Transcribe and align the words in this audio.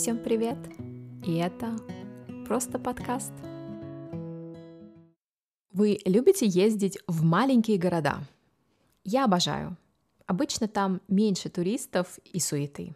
Всем 0.00 0.16
привет! 0.16 0.56
И 1.26 1.34
это 1.36 1.76
просто 2.46 2.78
подкаст. 2.78 3.34
Вы 5.74 5.98
любите 6.06 6.46
ездить 6.46 6.98
в 7.06 7.22
маленькие 7.22 7.76
города? 7.76 8.20
Я 9.04 9.26
обожаю. 9.26 9.76
Обычно 10.24 10.68
там 10.68 11.02
меньше 11.06 11.50
туристов 11.50 12.18
и 12.24 12.40
суеты. 12.40 12.94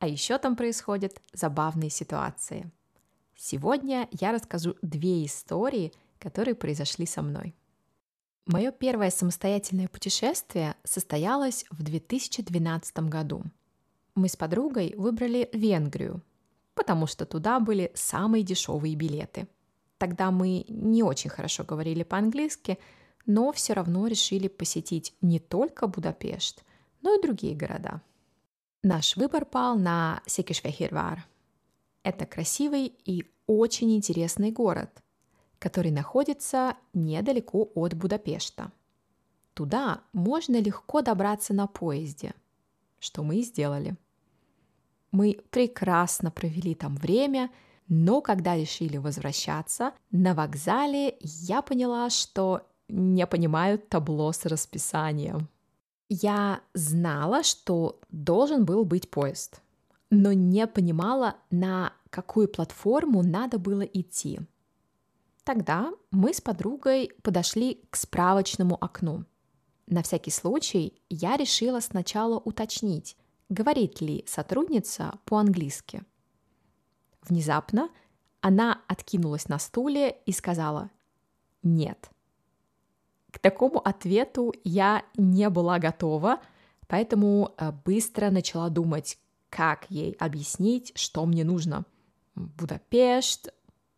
А 0.00 0.06
еще 0.06 0.36
там 0.36 0.54
происходят 0.54 1.18
забавные 1.32 1.88
ситуации. 1.88 2.70
Сегодня 3.34 4.06
я 4.12 4.30
расскажу 4.30 4.76
две 4.82 5.24
истории, 5.24 5.94
которые 6.18 6.54
произошли 6.54 7.06
со 7.06 7.22
мной. 7.22 7.54
Мое 8.44 8.70
первое 8.70 9.08
самостоятельное 9.08 9.88
путешествие 9.88 10.76
состоялось 10.84 11.64
в 11.70 11.82
2012 11.82 12.98
году– 13.08 13.44
мы 14.18 14.28
с 14.28 14.36
подругой 14.36 14.94
выбрали 14.96 15.48
Венгрию, 15.52 16.22
потому 16.74 17.06
что 17.06 17.24
туда 17.24 17.60
были 17.60 17.90
самые 17.94 18.42
дешевые 18.42 18.94
билеты. 18.94 19.48
Тогда 19.96 20.30
мы 20.30 20.64
не 20.68 21.02
очень 21.02 21.30
хорошо 21.30 21.64
говорили 21.64 22.02
по-английски, 22.02 22.78
но 23.26 23.52
все 23.52 23.72
равно 23.72 24.06
решили 24.06 24.48
посетить 24.48 25.14
не 25.20 25.38
только 25.38 25.86
Будапешт, 25.86 26.64
но 27.00 27.14
и 27.14 27.22
другие 27.22 27.56
города. 27.56 28.02
Наш 28.82 29.16
выбор 29.16 29.44
пал 29.44 29.78
на 29.78 30.22
Секишвехирвар. 30.26 31.26
Это 32.02 32.26
красивый 32.26 32.92
и 33.04 33.24
очень 33.46 33.96
интересный 33.96 34.50
город, 34.52 35.02
который 35.58 35.90
находится 35.90 36.76
недалеко 36.92 37.70
от 37.74 37.94
Будапешта. 37.94 38.72
Туда 39.54 40.02
можно 40.12 40.60
легко 40.60 41.02
добраться 41.02 41.54
на 41.54 41.66
поезде, 41.66 42.34
что 42.98 43.22
мы 43.22 43.36
и 43.38 43.42
сделали– 43.42 43.96
мы 45.10 45.38
прекрасно 45.50 46.30
провели 46.30 46.74
там 46.74 46.96
время, 46.96 47.50
но 47.88 48.20
когда 48.20 48.56
решили 48.56 48.98
возвращаться, 48.98 49.92
на 50.10 50.34
вокзале 50.34 51.16
я 51.20 51.62
поняла, 51.62 52.10
что 52.10 52.66
не 52.88 53.26
понимаю 53.26 53.78
табло 53.78 54.32
с 54.32 54.44
расписанием. 54.46 55.48
Я 56.08 56.60
знала, 56.74 57.42
что 57.42 58.00
должен 58.10 58.64
был 58.64 58.84
быть 58.84 59.10
поезд, 59.10 59.60
но 60.10 60.32
не 60.32 60.66
понимала, 60.66 61.36
на 61.50 61.92
какую 62.10 62.48
платформу 62.48 63.22
надо 63.22 63.58
было 63.58 63.82
идти. 63.82 64.40
Тогда 65.44 65.92
мы 66.10 66.32
с 66.32 66.40
подругой 66.40 67.10
подошли 67.22 67.82
к 67.90 67.96
справочному 67.96 68.76
окну. 68.80 69.24
На 69.86 70.02
всякий 70.02 70.30
случай 70.30 71.00
я 71.08 71.36
решила 71.36 71.80
сначала 71.80 72.38
уточнить, 72.38 73.16
говорит 73.48 74.00
ли 74.00 74.24
сотрудница 74.26 75.18
по-английски. 75.24 76.02
Внезапно 77.22 77.90
она 78.40 78.82
откинулась 78.86 79.48
на 79.48 79.58
стуле 79.58 80.18
и 80.26 80.32
сказала 80.32 80.90
«нет». 81.62 82.10
К 83.30 83.38
такому 83.38 83.78
ответу 83.78 84.54
я 84.64 85.04
не 85.16 85.50
была 85.50 85.78
готова, 85.78 86.40
поэтому 86.86 87.54
э, 87.56 87.72
быстро 87.84 88.30
начала 88.30 88.70
думать, 88.70 89.18
как 89.50 89.86
ей 89.90 90.12
объяснить, 90.12 90.92
что 90.96 91.26
мне 91.26 91.44
нужно. 91.44 91.84
Будапешт, 92.34 93.52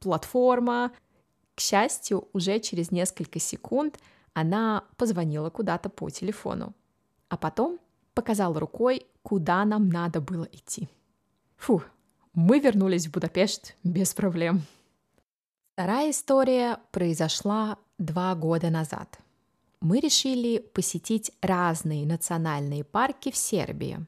платформа. 0.00 0.92
К 1.54 1.60
счастью, 1.60 2.28
уже 2.32 2.58
через 2.58 2.90
несколько 2.90 3.38
секунд 3.38 3.98
она 4.34 4.84
позвонила 4.96 5.50
куда-то 5.50 5.88
по 5.88 6.10
телефону. 6.10 6.74
А 7.28 7.36
потом 7.36 7.78
показал 8.14 8.58
рукой, 8.58 9.06
куда 9.22 9.64
нам 9.64 9.88
надо 9.88 10.20
было 10.20 10.48
идти. 10.52 10.88
Фу, 11.56 11.82
мы 12.34 12.58
вернулись 12.58 13.06
в 13.06 13.12
Будапешт 13.12 13.76
без 13.84 14.14
проблем. 14.14 14.62
Вторая 15.74 16.10
история 16.10 16.78
произошла 16.90 17.78
два 17.98 18.34
года 18.34 18.70
назад. 18.70 19.18
Мы 19.80 20.00
решили 20.00 20.58
посетить 20.58 21.32
разные 21.40 22.06
национальные 22.06 22.84
парки 22.84 23.30
в 23.30 23.36
Сербии. 23.36 24.04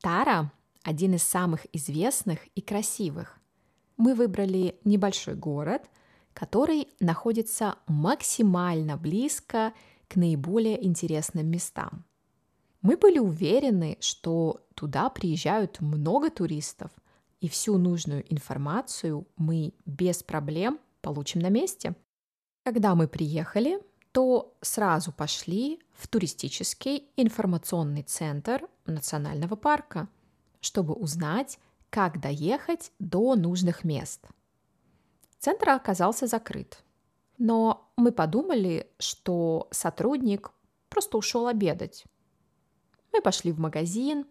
Тара– 0.00 0.52
один 0.82 1.14
из 1.14 1.22
самых 1.22 1.66
известных 1.72 2.46
и 2.54 2.60
красивых. 2.60 3.38
Мы 3.96 4.14
выбрали 4.14 4.78
небольшой 4.84 5.34
город, 5.34 5.82
который 6.32 6.88
находится 7.00 7.76
максимально 7.88 8.96
близко 8.96 9.72
к 10.06 10.16
наиболее 10.16 10.86
интересным 10.86 11.48
местам. 11.48 12.04
Мы 12.80 12.96
были 12.96 13.18
уверены, 13.18 13.96
что 14.00 14.64
туда 14.74 15.10
приезжают 15.10 15.80
много 15.80 16.30
туристов, 16.30 16.90
и 17.40 17.48
всю 17.48 17.78
нужную 17.78 18.24
информацию 18.32 19.26
мы 19.36 19.74
без 19.84 20.22
проблем 20.22 20.78
получим 21.00 21.40
на 21.40 21.48
месте. 21.48 21.94
Когда 22.64 22.94
мы 22.94 23.08
приехали, 23.08 23.80
то 24.12 24.56
сразу 24.60 25.12
пошли 25.12 25.80
в 25.92 26.08
туристический 26.08 27.08
информационный 27.16 28.02
центр 28.02 28.68
национального 28.86 29.56
парка, 29.56 30.08
чтобы 30.60 30.94
узнать, 30.94 31.58
как 31.90 32.20
доехать 32.20 32.92
до 32.98 33.34
нужных 33.34 33.84
мест. 33.84 34.26
Центр 35.38 35.70
оказался 35.70 36.26
закрыт, 36.26 36.84
но 37.38 37.90
мы 37.96 38.12
подумали, 38.12 38.90
что 38.98 39.68
сотрудник 39.70 40.50
просто 40.88 41.16
ушел 41.16 41.46
обедать 41.46 42.04
мы 43.12 43.20
пошли 43.20 43.52
в 43.52 43.58
магазин, 43.58 44.26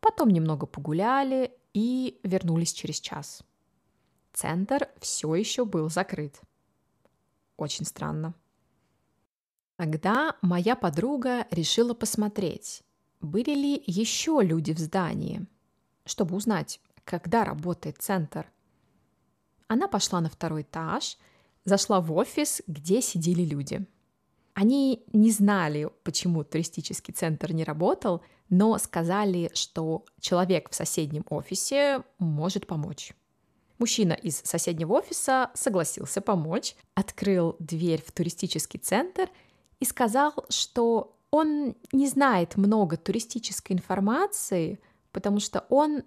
потом 0.00 0.30
немного 0.30 0.66
погуляли 0.66 1.52
и 1.72 2.20
вернулись 2.22 2.72
через 2.72 3.00
час. 3.00 3.42
Центр 4.32 4.88
все 5.00 5.34
еще 5.34 5.64
был 5.64 5.88
закрыт. 5.88 6.40
Очень 7.56 7.84
странно. 7.84 8.34
Тогда 9.76 10.36
моя 10.42 10.76
подруга 10.76 11.46
решила 11.50 11.94
посмотреть, 11.94 12.82
были 13.20 13.54
ли 13.54 13.82
еще 13.86 14.40
люди 14.42 14.72
в 14.72 14.78
здании, 14.78 15.46
чтобы 16.04 16.36
узнать, 16.36 16.80
когда 17.04 17.44
работает 17.44 17.98
центр. 17.98 18.50
Она 19.66 19.88
пошла 19.88 20.20
на 20.20 20.28
второй 20.28 20.62
этаж, 20.62 21.16
зашла 21.64 22.00
в 22.00 22.12
офис, 22.12 22.62
где 22.66 23.00
сидели 23.02 23.42
люди– 23.44 23.86
они 24.54 25.04
не 25.12 25.30
знали, 25.30 25.90
почему 26.04 26.44
туристический 26.44 27.12
центр 27.12 27.52
не 27.52 27.64
работал, 27.64 28.22
но 28.48 28.78
сказали, 28.78 29.50
что 29.54 30.04
человек 30.20 30.70
в 30.70 30.74
соседнем 30.74 31.24
офисе 31.28 32.04
может 32.18 32.66
помочь. 32.66 33.12
Мужчина 33.78 34.12
из 34.12 34.40
соседнего 34.44 34.94
офиса 34.94 35.50
согласился 35.54 36.20
помочь, 36.20 36.76
открыл 36.94 37.56
дверь 37.58 38.02
в 38.06 38.12
туристический 38.12 38.78
центр 38.78 39.28
и 39.80 39.84
сказал, 39.84 40.32
что 40.48 41.16
он 41.32 41.74
не 41.90 42.06
знает 42.06 42.56
много 42.56 42.96
туристической 42.96 43.74
информации, 43.74 44.78
потому 45.10 45.40
что 45.40 45.66
он 45.68 46.04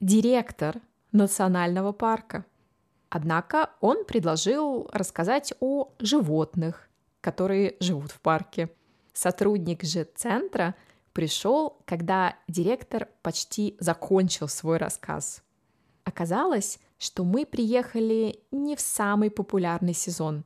директор 0.00 0.82
национального 1.12 1.92
парка. 1.92 2.44
Однако 3.08 3.70
он 3.80 4.04
предложил 4.04 4.88
рассказать 4.92 5.54
о 5.60 5.92
животных, 5.98 6.89
которые 7.20 7.76
живут 7.80 8.12
в 8.12 8.20
парке. 8.20 8.70
Сотрудник 9.12 9.84
же 9.84 10.04
центра 10.14 10.74
пришел, 11.12 11.78
когда 11.84 12.36
директор 12.48 13.08
почти 13.22 13.76
закончил 13.80 14.48
свой 14.48 14.78
рассказ. 14.78 15.42
Оказалось, 16.04 16.78
что 16.98 17.24
мы 17.24 17.46
приехали 17.46 18.40
не 18.50 18.76
в 18.76 18.80
самый 18.80 19.30
популярный 19.30 19.94
сезон, 19.94 20.44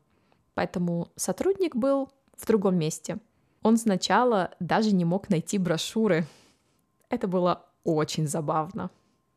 поэтому 0.54 1.12
сотрудник 1.16 1.76
был 1.76 2.10
в 2.36 2.46
другом 2.46 2.76
месте. 2.76 3.18
Он 3.62 3.76
сначала 3.76 4.50
даже 4.60 4.92
не 4.92 5.04
мог 5.04 5.28
найти 5.28 5.58
брошюры. 5.58 6.26
Это 7.08 7.28
было 7.28 7.66
очень 7.82 8.26
забавно. 8.26 8.90